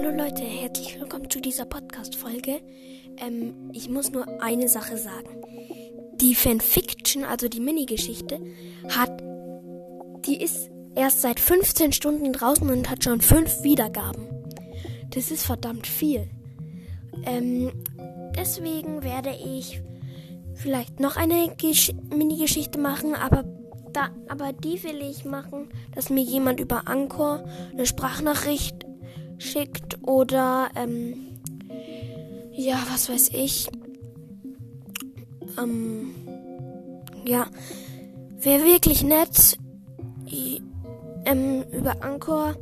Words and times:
Leute, 0.00 0.44
herzlich 0.44 1.00
willkommen 1.00 1.28
zu 1.28 1.40
dieser 1.40 1.64
Podcast-Folge. 1.64 2.60
Ähm, 3.16 3.70
ich 3.72 3.90
muss 3.90 4.12
nur 4.12 4.40
eine 4.40 4.68
Sache 4.68 4.96
sagen. 4.96 5.28
Die 6.14 6.36
Fanfiction, 6.36 7.24
also 7.24 7.48
die 7.48 7.58
Mini-Geschichte, 7.58 8.40
hat, 8.88 9.10
die 10.24 10.40
ist 10.40 10.70
erst 10.94 11.22
seit 11.22 11.40
15 11.40 11.92
Stunden 11.92 12.32
draußen 12.32 12.70
und 12.70 12.88
hat 12.88 13.02
schon 13.02 13.20
5 13.20 13.64
Wiedergaben. 13.64 14.28
Das 15.10 15.32
ist 15.32 15.44
verdammt 15.44 15.88
viel. 15.88 16.30
Ähm, 17.24 17.72
deswegen 18.36 19.02
werde 19.02 19.30
ich 19.30 19.82
vielleicht 20.54 21.00
noch 21.00 21.16
eine 21.16 21.52
Mini-Geschichte 22.16 22.78
machen, 22.78 23.16
aber 23.16 23.42
da, 23.92 24.10
aber 24.28 24.52
die 24.52 24.80
will 24.84 25.02
ich 25.02 25.24
machen, 25.24 25.70
dass 25.92 26.08
mir 26.08 26.22
jemand 26.22 26.60
über 26.60 26.86
Anchor 26.86 27.44
eine 27.72 27.84
Sprachnachricht 27.84 28.87
schickt 29.38 29.98
oder 30.06 30.68
ähm, 30.74 31.14
ja, 32.52 32.82
was 32.90 33.08
weiß 33.08 33.30
ich. 33.34 33.68
Ähm, 35.58 36.14
ja, 37.24 37.46
wäre 38.40 38.64
wirklich 38.64 39.02
nett 39.02 39.58
ähm, 41.24 41.64
über 41.72 42.02
Anchor, 42.02 42.56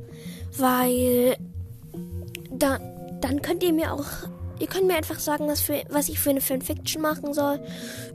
weil 0.59 1.37
da, 2.51 2.79
dann 3.21 3.43
könnt 3.43 3.63
ihr 3.63 3.73
mir 3.73 3.93
auch, 3.93 4.07
ihr 4.59 4.67
könnt 4.67 4.87
mir 4.87 4.97
einfach 4.97 5.19
sagen, 5.19 5.47
was, 5.47 5.61
für, 5.61 5.83
was 5.91 6.09
ich 6.09 6.19
für 6.19 6.31
eine 6.31 6.41
Fanfiction 6.41 7.03
machen 7.03 7.33
soll 7.33 7.61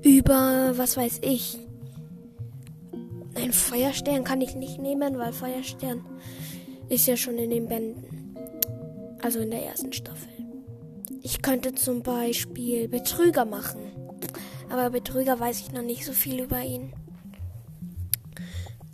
über, 0.04 0.74
was 0.76 0.98
weiß 0.98 1.20
ich. 1.22 1.58
Ein 3.36 3.54
Feuerstern 3.54 4.24
kann 4.24 4.42
ich 4.42 4.56
nicht 4.56 4.80
nehmen, 4.80 5.18
weil 5.18 5.32
Feuerstern 5.32 6.06
ist 6.90 7.08
ja 7.08 7.16
schon 7.16 7.38
in 7.38 7.50
den 7.50 7.68
Bänden. 7.68 8.21
Also 9.22 9.40
in 9.40 9.52
der 9.52 9.66
ersten 9.66 9.94
Staffel. 9.94 10.30
Ich 11.22 11.42
könnte 11.42 11.76
zum 11.76 12.02
Beispiel 12.02 12.88
Betrüger 12.88 13.46
machen. 13.46 13.92
Aber 14.70 14.90
Betrüger 14.90 15.40
weiß 15.40 15.60
ich 15.60 15.72
noch 15.72 15.84
nicht 15.84 16.06
so 16.06 16.14
viel 16.14 16.42
über 16.42 16.62
ihn. 16.62 16.94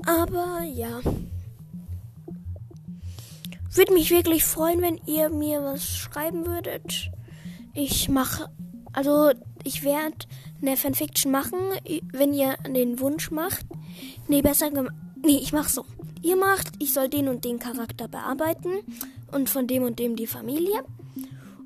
Aber 0.05 0.63
ja. 0.63 0.99
Würde 3.71 3.93
mich 3.93 4.09
wirklich 4.09 4.43
freuen, 4.43 4.81
wenn 4.81 4.99
ihr 5.05 5.29
mir 5.29 5.61
was 5.61 5.87
schreiben 5.87 6.45
würdet. 6.45 7.11
Ich 7.73 8.09
mache, 8.09 8.49
also 8.91 9.31
ich 9.63 9.83
werde 9.83 10.25
eine 10.61 10.77
Fanfiction 10.77 11.31
machen, 11.31 11.59
wenn 12.11 12.33
ihr 12.33 12.57
den 12.67 12.99
Wunsch 12.99 13.29
macht. 13.29 13.65
Nee, 14.27 14.41
besser 14.41 14.71
gemacht. 14.71 14.95
Nee, 15.23 15.37
ich 15.37 15.53
mach 15.53 15.69
so. 15.69 15.85
Ihr 16.27 16.35
macht, 16.35 16.73
ich 16.79 16.93
soll 16.93 17.07
den 17.07 17.29
und 17.29 17.45
den 17.45 17.57
Charakter 17.57 18.09
bearbeiten 18.09 18.79
und 19.31 19.49
von 19.49 19.65
dem 19.65 19.83
und 19.83 19.97
dem 19.97 20.17
die 20.17 20.27
Familie. 20.27 20.83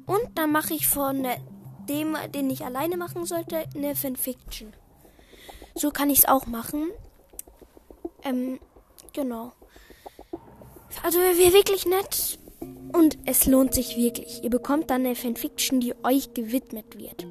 Und 0.06 0.22
dann 0.36 0.52
mache 0.52 0.76
ich 0.76 0.88
von 0.88 1.26
dem, 1.90 2.16
den 2.36 2.48
ich 2.52 2.64
alleine 2.64 2.96
machen 2.96 3.26
sollte, 3.26 3.64
eine 3.76 3.96
Fanfiction. 3.96 4.72
So 5.74 5.90
kann 5.90 6.12
ich 6.12 6.20
es 6.20 6.26
auch 6.26 6.46
machen. 6.46 6.92
Ähm, 8.24 8.60
genau. 9.14 9.52
Also 11.02 11.18
wäre 11.18 11.54
wirklich 11.54 11.88
nett. 11.88 12.38
Und 12.94 13.18
es 13.26 13.48
lohnt 13.48 13.74
sich 13.74 13.98
wirklich. 13.98 14.44
Ihr 14.44 14.52
bekommt 14.52 14.92
dann 14.92 15.04
eine 15.08 15.16
Fanfiction, 15.16 15.80
die 15.80 15.96
euch 16.04 16.36
gewidmet 16.36 17.00
wird. 17.00 17.26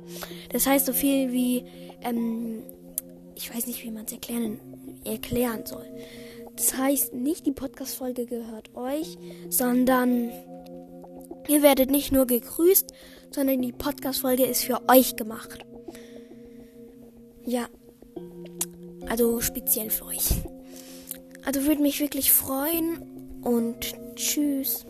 Das 0.53 0.67
heißt 0.67 0.85
so 0.85 0.93
viel 0.93 1.31
wie, 1.31 1.65
ähm, 2.03 2.65
ich 3.37 3.55
weiß 3.55 3.69
nicht, 3.69 3.85
wie 3.85 3.93
man 3.93 4.07
es 4.07 4.13
erklären, 4.15 4.59
erklären 5.05 5.65
soll. 5.65 5.87
Das 6.57 6.77
heißt, 6.77 7.15
nicht 7.15 7.47
die 7.47 7.53
Podcast-Folge 7.53 8.27
gehört 8.27 8.75
euch, 8.75 9.19
sondern 9.49 10.31
ihr 11.49 11.63
werdet 11.63 11.91
nicht 11.91 12.13
nur 12.13 12.27
gegrüßt, 12.27 12.93
sondern 13.31 13.63
die 13.63 13.73
Podcast-Folge 13.73 14.45
ist 14.45 14.65
für 14.65 14.81
euch 14.89 15.17
gemacht. 15.17 15.65
Ja. 17.45 17.69
Also 19.09 19.41
speziell 19.41 19.91
für 19.91 20.07
euch. 20.07 20.29
Also 21.45 21.65
würde 21.65 21.83
mich 21.83 22.01
wirklich 22.01 22.33
freuen 22.33 23.41
und 23.43 23.95
tschüss. 24.15 24.85